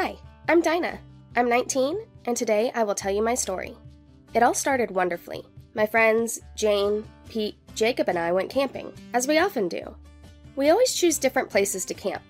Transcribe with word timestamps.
Hi, 0.00 0.16
I'm 0.48 0.62
Dinah. 0.62 0.96
I'm 1.34 1.48
19, 1.48 1.98
and 2.26 2.36
today 2.36 2.70
I 2.72 2.84
will 2.84 2.94
tell 2.94 3.10
you 3.10 3.20
my 3.20 3.34
story. 3.34 3.74
It 4.32 4.44
all 4.44 4.54
started 4.54 4.92
wonderfully. 4.92 5.44
My 5.74 5.86
friends, 5.86 6.38
Jane, 6.54 7.04
Pete, 7.28 7.56
Jacob, 7.74 8.08
and 8.08 8.16
I 8.16 8.30
went 8.30 8.48
camping, 8.48 8.92
as 9.12 9.26
we 9.26 9.38
often 9.38 9.66
do. 9.66 9.96
We 10.54 10.70
always 10.70 10.94
choose 10.94 11.18
different 11.18 11.50
places 11.50 11.84
to 11.86 11.94
camp. 11.94 12.22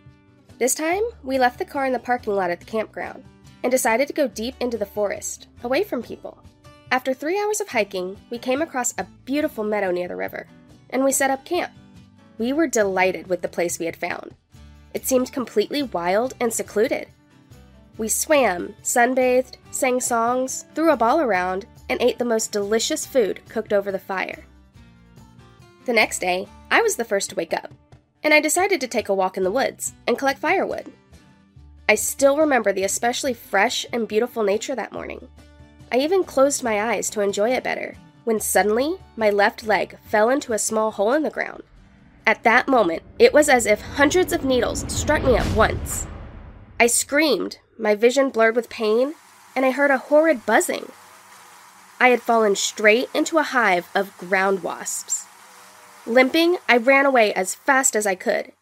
This 0.56 0.74
time, 0.74 1.02
we 1.22 1.38
left 1.38 1.58
the 1.58 1.66
car 1.66 1.84
in 1.84 1.92
the 1.92 1.98
parking 1.98 2.34
lot 2.34 2.50
at 2.50 2.58
the 2.58 2.64
campground 2.64 3.22
and 3.62 3.70
decided 3.70 4.08
to 4.08 4.14
go 4.14 4.28
deep 4.28 4.54
into 4.60 4.78
the 4.78 4.86
forest, 4.86 5.48
away 5.62 5.84
from 5.84 6.02
people. 6.02 6.42
After 6.90 7.12
three 7.12 7.38
hours 7.38 7.60
of 7.60 7.68
hiking, 7.68 8.16
we 8.30 8.38
came 8.38 8.62
across 8.62 8.94
a 8.96 9.06
beautiful 9.26 9.62
meadow 9.62 9.90
near 9.90 10.08
the 10.08 10.16
river, 10.16 10.46
and 10.88 11.04
we 11.04 11.12
set 11.12 11.30
up 11.30 11.44
camp. 11.44 11.72
We 12.38 12.54
were 12.54 12.66
delighted 12.66 13.26
with 13.26 13.42
the 13.42 13.46
place 13.46 13.78
we 13.78 13.84
had 13.84 13.96
found. 13.96 14.34
It 14.94 15.06
seemed 15.06 15.32
completely 15.32 15.82
wild 15.82 16.32
and 16.40 16.50
secluded. 16.50 17.08
We 17.98 18.08
swam, 18.08 18.74
sunbathed, 18.82 19.56
sang 19.72 20.00
songs, 20.00 20.64
threw 20.74 20.92
a 20.92 20.96
ball 20.96 21.20
around, 21.20 21.66
and 21.88 22.00
ate 22.00 22.18
the 22.18 22.24
most 22.24 22.52
delicious 22.52 23.04
food 23.04 23.40
cooked 23.48 23.72
over 23.72 23.90
the 23.90 23.98
fire. 23.98 24.44
The 25.84 25.92
next 25.92 26.20
day, 26.20 26.46
I 26.70 26.80
was 26.80 26.96
the 26.96 27.04
first 27.04 27.30
to 27.30 27.36
wake 27.36 27.52
up, 27.52 27.72
and 28.22 28.32
I 28.32 28.40
decided 28.40 28.80
to 28.80 28.88
take 28.88 29.08
a 29.08 29.14
walk 29.14 29.36
in 29.36 29.42
the 29.42 29.50
woods 29.50 29.94
and 30.06 30.16
collect 30.16 30.38
firewood. 30.38 30.92
I 31.88 31.96
still 31.96 32.36
remember 32.36 32.72
the 32.72 32.84
especially 32.84 33.34
fresh 33.34 33.84
and 33.92 34.06
beautiful 34.06 34.44
nature 34.44 34.76
that 34.76 34.92
morning. 34.92 35.26
I 35.90 35.98
even 35.98 36.22
closed 36.22 36.62
my 36.62 36.92
eyes 36.92 37.10
to 37.10 37.20
enjoy 37.20 37.50
it 37.50 37.64
better 37.64 37.96
when 38.24 38.38
suddenly 38.38 38.96
my 39.16 39.30
left 39.30 39.66
leg 39.66 39.98
fell 40.04 40.28
into 40.28 40.52
a 40.52 40.58
small 40.58 40.90
hole 40.90 41.14
in 41.14 41.22
the 41.22 41.30
ground. 41.30 41.62
At 42.26 42.42
that 42.42 42.68
moment, 42.68 43.02
it 43.18 43.32
was 43.32 43.48
as 43.48 43.64
if 43.64 43.80
hundreds 43.80 44.34
of 44.34 44.44
needles 44.44 44.84
struck 44.86 45.24
me 45.24 45.36
at 45.36 45.56
once. 45.56 46.06
I 46.78 46.88
screamed, 46.88 47.58
my 47.78 47.94
vision 47.94 48.30
blurred 48.30 48.56
with 48.56 48.68
pain, 48.68 49.14
and 49.54 49.64
I 49.64 49.70
heard 49.70 49.90
a 49.90 49.98
horrid 49.98 50.44
buzzing. 50.44 50.90
I 52.00 52.08
had 52.08 52.22
fallen 52.22 52.56
straight 52.56 53.08
into 53.14 53.38
a 53.38 53.42
hive 53.42 53.88
of 53.94 54.16
ground 54.18 54.62
wasps. 54.62 55.26
Limping, 56.06 56.58
I 56.68 56.76
ran 56.76 57.06
away 57.06 57.32
as 57.34 57.54
fast 57.54 57.94
as 57.94 58.06
I 58.06 58.14
could. 58.14 58.52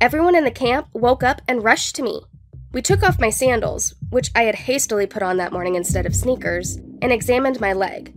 Everyone 0.00 0.34
in 0.34 0.44
the 0.44 0.50
camp 0.50 0.88
woke 0.92 1.22
up 1.22 1.42
and 1.46 1.64
rushed 1.64 1.94
to 1.96 2.02
me. 2.02 2.22
We 2.72 2.82
took 2.82 3.02
off 3.02 3.20
my 3.20 3.30
sandals, 3.30 3.94
which 4.10 4.30
I 4.34 4.42
had 4.42 4.54
hastily 4.54 5.06
put 5.06 5.22
on 5.22 5.36
that 5.38 5.52
morning 5.52 5.74
instead 5.74 6.06
of 6.06 6.14
sneakers, 6.14 6.76
and 7.02 7.12
examined 7.12 7.60
my 7.60 7.72
leg. 7.72 8.14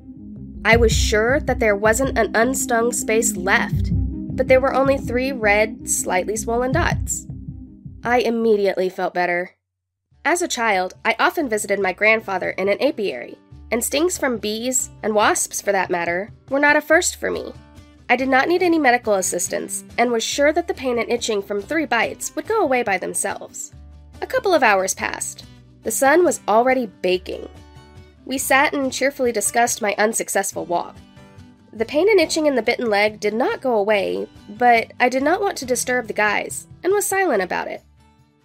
I 0.66 0.76
was 0.78 0.92
sure 0.92 1.40
that 1.42 1.60
there 1.60 1.76
wasn't 1.76 2.18
an 2.18 2.32
unstung 2.36 2.94
space 2.94 3.36
left, 3.36 3.90
but 3.92 4.48
there 4.48 4.62
were 4.62 4.74
only 4.74 4.98
three 4.98 5.32
red, 5.32 5.90
slightly 5.90 6.36
swollen 6.36 6.72
dots. 6.72 7.28
I 8.04 8.20
immediately 8.20 8.90
felt 8.90 9.14
better. 9.14 9.52
As 10.26 10.42
a 10.42 10.48
child, 10.48 10.94
I 11.04 11.18
often 11.20 11.50
visited 11.50 11.82
my 11.82 11.92
grandfather 11.92 12.52
in 12.52 12.70
an 12.70 12.82
apiary, 12.82 13.38
and 13.72 13.84
stings 13.84 14.18
from 14.18 14.38
bees, 14.38 14.90
and 15.04 15.14
wasps 15.14 15.62
for 15.62 15.74
that 15.74 15.90
matter, 15.90 16.32
were 16.50 16.62
not 16.62 16.78
a 16.78 16.82
first 16.82 17.18
for 17.18 17.30
me. 17.30 17.52
I 18.10 18.16
did 18.16 18.30
not 18.30 18.48
need 18.48 18.64
any 18.64 18.80
medical 18.80 19.16
assistance, 19.16 19.84
and 19.98 20.14
was 20.14 20.24
sure 20.24 20.54
that 20.54 20.70
the 20.70 20.74
pain 20.74 20.98
and 20.98 21.12
itching 21.12 21.42
from 21.42 21.62
three 21.62 21.86
bites 21.86 22.34
would 22.38 22.48
go 22.48 22.62
away 22.62 22.84
by 22.84 22.98
themselves. 22.98 23.74
A 24.22 24.28
couple 24.28 24.54
of 24.54 24.64
hours 24.64 24.94
passed. 24.94 25.44
The 25.84 25.92
sun 25.92 26.24
was 26.24 26.40
already 26.48 26.86
baking. 27.02 27.50
We 28.24 28.38
sat 28.38 28.74
and 28.74 28.94
cheerfully 28.94 29.34
discussed 29.34 29.82
my 29.82 29.94
unsuccessful 29.98 30.64
walk. 30.64 30.96
The 31.74 31.84
pain 31.84 32.08
and 32.10 32.22
itching 32.22 32.46
in 32.46 32.56
the 32.56 32.62
bitten 32.62 32.90
leg 32.90 33.20
did 33.20 33.34
not 33.34 33.60
go 33.60 33.76
away, 33.76 34.30
but 34.48 34.94
I 35.02 35.10
did 35.10 35.24
not 35.24 35.42
want 35.42 35.58
to 35.58 35.66
disturb 35.66 36.08
the 36.08 36.14
guys 36.14 36.68
and 36.82 36.94
was 36.94 37.06
silent 37.06 37.42
about 37.44 37.68
it. 37.68 37.84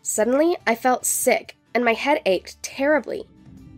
Suddenly, 0.02 0.56
I 0.66 0.74
felt 0.74 1.06
sick 1.06 1.54
and 1.78 1.84
my 1.84 1.94
head 1.94 2.20
ached 2.26 2.60
terribly. 2.60 3.22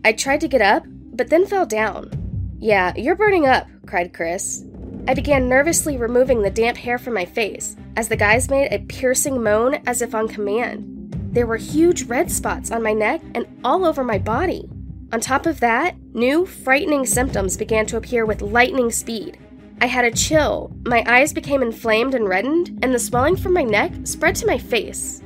I 0.03 0.13
tried 0.13 0.41
to 0.41 0.47
get 0.47 0.59
up, 0.59 0.83
but 0.87 1.29
then 1.29 1.45
fell 1.45 1.67
down. 1.67 2.09
Yeah, 2.57 2.93
you're 2.95 3.13
burning 3.13 3.45
up, 3.45 3.67
cried 3.85 4.11
Chris. 4.11 4.65
I 5.07 5.13
began 5.13 5.47
nervously 5.47 5.97
removing 5.97 6.41
the 6.41 6.49
damp 6.49 6.79
hair 6.79 6.97
from 6.97 7.13
my 7.13 7.25
face 7.25 7.75
as 7.95 8.09
the 8.09 8.15
guys 8.15 8.49
made 8.49 8.73
a 8.73 8.79
piercing 8.79 9.43
moan 9.43 9.83
as 9.85 10.01
if 10.01 10.15
on 10.15 10.27
command. 10.27 11.13
There 11.31 11.45
were 11.45 11.57
huge 11.57 12.05
red 12.05 12.31
spots 12.31 12.71
on 12.71 12.81
my 12.81 12.93
neck 12.93 13.21
and 13.35 13.45
all 13.63 13.85
over 13.85 14.03
my 14.03 14.17
body. 14.17 14.67
On 15.13 15.19
top 15.19 15.45
of 15.45 15.59
that, 15.59 15.95
new, 16.15 16.47
frightening 16.47 17.05
symptoms 17.05 17.55
began 17.55 17.85
to 17.85 17.97
appear 17.97 18.25
with 18.25 18.41
lightning 18.41 18.89
speed. 18.89 19.37
I 19.79 19.85
had 19.85 20.05
a 20.05 20.11
chill, 20.11 20.75
my 20.87 21.03
eyes 21.05 21.33
became 21.33 21.61
inflamed 21.61 22.15
and 22.15 22.27
reddened, 22.27 22.79
and 22.81 22.95
the 22.95 22.97
swelling 22.97 23.35
from 23.35 23.53
my 23.53 23.63
neck 23.63 23.91
spread 24.05 24.35
to 24.37 24.47
my 24.47 24.57
face. 24.57 25.21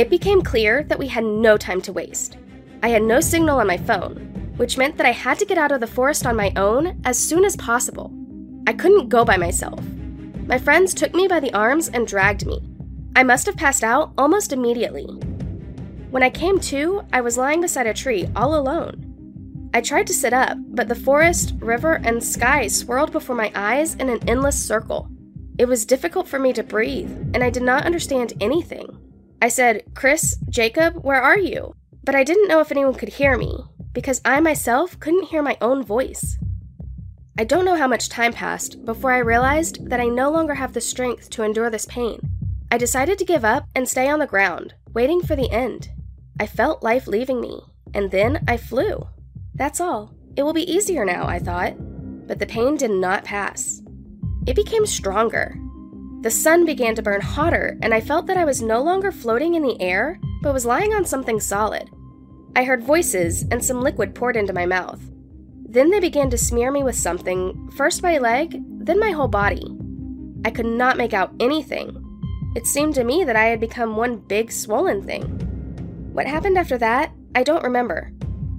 It 0.00 0.08
became 0.08 0.40
clear 0.40 0.82
that 0.84 0.98
we 0.98 1.08
had 1.08 1.24
no 1.24 1.58
time 1.58 1.82
to 1.82 1.92
waste. 1.92 2.38
I 2.82 2.88
had 2.88 3.02
no 3.02 3.20
signal 3.20 3.58
on 3.58 3.66
my 3.66 3.76
phone, 3.76 4.54
which 4.56 4.78
meant 4.78 4.96
that 4.96 5.04
I 5.04 5.12
had 5.12 5.38
to 5.40 5.44
get 5.44 5.58
out 5.58 5.72
of 5.72 5.80
the 5.80 5.86
forest 5.86 6.24
on 6.24 6.36
my 6.36 6.54
own 6.56 6.98
as 7.04 7.18
soon 7.18 7.44
as 7.44 7.54
possible. 7.54 8.10
I 8.66 8.72
couldn't 8.72 9.10
go 9.10 9.26
by 9.26 9.36
myself. 9.36 9.78
My 10.46 10.56
friends 10.56 10.94
took 10.94 11.14
me 11.14 11.28
by 11.28 11.38
the 11.38 11.52
arms 11.52 11.90
and 11.90 12.06
dragged 12.06 12.46
me. 12.46 12.62
I 13.14 13.24
must 13.24 13.44
have 13.44 13.58
passed 13.58 13.84
out 13.84 14.14
almost 14.16 14.54
immediately. 14.54 15.04
When 16.10 16.22
I 16.22 16.30
came 16.30 16.58
to, 16.60 17.02
I 17.12 17.20
was 17.20 17.36
lying 17.36 17.60
beside 17.60 17.86
a 17.86 17.92
tree 17.92 18.26
all 18.34 18.54
alone. 18.58 19.70
I 19.74 19.82
tried 19.82 20.06
to 20.06 20.14
sit 20.14 20.32
up, 20.32 20.56
but 20.68 20.88
the 20.88 20.94
forest, 20.94 21.52
river, 21.58 22.00
and 22.04 22.24
sky 22.24 22.68
swirled 22.68 23.12
before 23.12 23.36
my 23.36 23.52
eyes 23.54 23.96
in 23.96 24.08
an 24.08 24.26
endless 24.26 24.58
circle. 24.58 25.10
It 25.58 25.68
was 25.68 25.84
difficult 25.84 26.26
for 26.26 26.38
me 26.38 26.54
to 26.54 26.62
breathe, 26.62 27.10
and 27.34 27.44
I 27.44 27.50
did 27.50 27.64
not 27.64 27.84
understand 27.84 28.32
anything. 28.40 28.96
I 29.42 29.48
said, 29.48 29.84
Chris, 29.94 30.36
Jacob, 30.48 31.02
where 31.02 31.22
are 31.22 31.38
you? 31.38 31.74
But 32.04 32.14
I 32.14 32.24
didn't 32.24 32.48
know 32.48 32.60
if 32.60 32.70
anyone 32.70 32.94
could 32.94 33.08
hear 33.10 33.38
me, 33.38 33.64
because 33.92 34.20
I 34.24 34.40
myself 34.40 34.98
couldn't 35.00 35.28
hear 35.28 35.42
my 35.42 35.56
own 35.60 35.82
voice. 35.82 36.38
I 37.38 37.44
don't 37.44 37.64
know 37.64 37.76
how 37.76 37.88
much 37.88 38.10
time 38.10 38.34
passed 38.34 38.84
before 38.84 39.12
I 39.12 39.18
realized 39.18 39.88
that 39.88 40.00
I 40.00 40.08
no 40.08 40.30
longer 40.30 40.54
have 40.54 40.74
the 40.74 40.80
strength 40.80 41.30
to 41.30 41.42
endure 41.42 41.70
this 41.70 41.86
pain. 41.86 42.20
I 42.70 42.76
decided 42.76 43.18
to 43.18 43.24
give 43.24 43.44
up 43.44 43.66
and 43.74 43.88
stay 43.88 44.08
on 44.08 44.18
the 44.18 44.26
ground, 44.26 44.74
waiting 44.92 45.22
for 45.22 45.36
the 45.36 45.50
end. 45.50 45.90
I 46.38 46.46
felt 46.46 46.82
life 46.82 47.06
leaving 47.06 47.40
me, 47.40 47.62
and 47.94 48.10
then 48.10 48.44
I 48.46 48.58
flew. 48.58 49.08
That's 49.54 49.80
all. 49.80 50.14
It 50.36 50.42
will 50.42 50.52
be 50.52 50.70
easier 50.70 51.04
now, 51.04 51.26
I 51.26 51.38
thought. 51.38 51.74
But 52.26 52.38
the 52.38 52.46
pain 52.46 52.76
did 52.76 52.90
not 52.90 53.24
pass. 53.24 53.82
It 54.46 54.54
became 54.54 54.86
stronger. 54.86 55.56
The 56.22 56.30
sun 56.30 56.66
began 56.66 56.94
to 56.96 57.02
burn 57.02 57.22
hotter, 57.22 57.78
and 57.80 57.94
I 57.94 58.00
felt 58.02 58.26
that 58.26 58.36
I 58.36 58.44
was 58.44 58.60
no 58.60 58.82
longer 58.82 59.10
floating 59.10 59.54
in 59.54 59.62
the 59.62 59.80
air, 59.80 60.20
but 60.42 60.52
was 60.52 60.66
lying 60.66 60.92
on 60.92 61.04
something 61.06 61.40
solid. 61.40 61.88
I 62.54 62.64
heard 62.64 62.82
voices, 62.82 63.44
and 63.50 63.64
some 63.64 63.80
liquid 63.80 64.14
poured 64.14 64.36
into 64.36 64.52
my 64.52 64.66
mouth. 64.66 65.00
Then 65.66 65.90
they 65.90 66.00
began 66.00 66.28
to 66.30 66.36
smear 66.36 66.70
me 66.70 66.82
with 66.82 66.96
something, 66.96 67.70
first 67.70 68.02
my 68.02 68.18
leg, 68.18 68.60
then 68.84 68.98
my 68.98 69.12
whole 69.12 69.28
body. 69.28 69.64
I 70.44 70.50
could 70.50 70.66
not 70.66 70.98
make 70.98 71.14
out 71.14 71.32
anything. 71.40 71.96
It 72.54 72.66
seemed 72.66 72.96
to 72.96 73.04
me 73.04 73.24
that 73.24 73.36
I 73.36 73.44
had 73.44 73.60
become 73.60 73.96
one 73.96 74.16
big 74.16 74.52
swollen 74.52 75.02
thing. 75.02 75.22
What 76.12 76.26
happened 76.26 76.58
after 76.58 76.76
that, 76.78 77.12
I 77.34 77.44
don't 77.44 77.62
remember. 77.64 78.12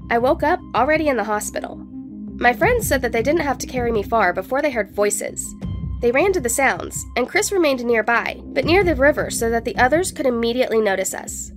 I 0.10 0.18
woke 0.18 0.42
up 0.42 0.60
already 0.74 1.10
in 1.10 1.18
the 1.18 1.26
hospital. 1.26 1.76
My 1.76 2.54
friends 2.54 2.88
said 2.88 3.02
that 3.04 3.12
they 3.12 3.22
didn't 3.22 3.42
have 3.42 3.58
to 3.60 3.68
carry 3.68 3.92
me 3.92 4.02
far 4.02 4.34
before 4.34 4.62
they 4.62 4.72
heard 4.72 4.96
voices. 4.96 5.54
They 6.02 6.12
ran 6.12 6.34
to 6.34 6.42
the 6.42 6.50
sounds, 6.50 7.06
and 7.16 7.30
Chris 7.30 7.52
remained 7.52 7.86
nearby, 7.86 8.42
but 8.44 8.66
near 8.66 8.84
the 8.84 8.96
river 8.96 9.30
so 9.30 9.52
that 9.52 9.66
the 9.66 9.78
others 9.78 10.12
could 10.12 10.26
immediately 10.26 10.82
notice 10.82 11.14
us. 11.14 11.52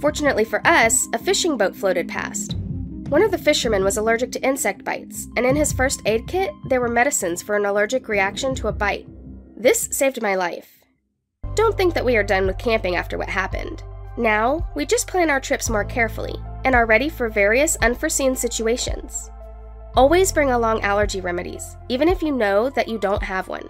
Fortunately 0.00 0.44
for 0.44 0.64
us, 0.66 1.08
a 1.14 1.18
fishing 1.18 1.56
boat 1.56 1.74
floated 1.74 2.06
past. 2.06 2.54
One 3.08 3.22
of 3.22 3.30
the 3.30 3.38
fishermen 3.38 3.82
was 3.82 3.96
allergic 3.96 4.30
to 4.32 4.42
insect 4.46 4.84
bites, 4.84 5.26
and 5.36 5.46
in 5.46 5.56
his 5.56 5.72
first 5.72 6.02
aid 6.04 6.26
kit, 6.26 6.50
there 6.68 6.82
were 6.82 6.88
medicines 6.88 7.40
for 7.42 7.56
an 7.56 7.64
allergic 7.64 8.08
reaction 8.08 8.54
to 8.56 8.68
a 8.68 8.72
bite. 8.72 9.08
This 9.56 9.88
saved 9.90 10.20
my 10.20 10.34
life. 10.34 10.84
Don't 11.54 11.76
think 11.76 11.94
that 11.94 12.04
we 12.04 12.16
are 12.16 12.22
done 12.22 12.46
with 12.46 12.58
camping 12.58 12.94
after 12.94 13.16
what 13.16 13.30
happened. 13.30 13.82
Now, 14.18 14.68
we 14.76 14.84
just 14.84 15.08
plan 15.08 15.30
our 15.30 15.40
trips 15.40 15.70
more 15.70 15.84
carefully 15.84 16.34
and 16.64 16.74
are 16.74 16.84
ready 16.84 17.08
for 17.08 17.30
various 17.30 17.76
unforeseen 17.76 18.36
situations. 18.36 19.30
Always 19.98 20.30
bring 20.30 20.52
along 20.52 20.82
allergy 20.82 21.20
remedies, 21.20 21.76
even 21.88 22.06
if 22.06 22.22
you 22.22 22.30
know 22.30 22.70
that 22.70 22.86
you 22.86 22.98
don't 22.98 23.20
have 23.20 23.48
one. 23.48 23.68